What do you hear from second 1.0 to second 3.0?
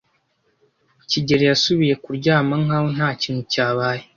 kigeli yasubiye kuryama nkaho